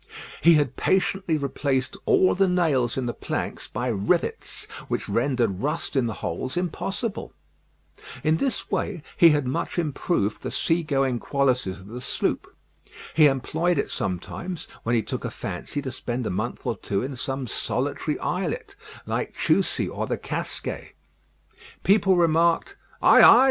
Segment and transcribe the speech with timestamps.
[0.41, 5.95] He had patiently replaced all the nails in the planks by rivets; which rendered rust
[5.95, 7.33] in the holes impossible.
[8.23, 12.51] In this way he had much improved the sea going qualities of the sloop.
[13.13, 17.03] He employed it sometimes when he took a fancy to spend a month or two
[17.03, 18.75] in some solitary islet,
[19.05, 20.93] like Chousey or the Casquets.
[21.83, 23.21] People said, "Ay!
[23.21, 23.37] ay!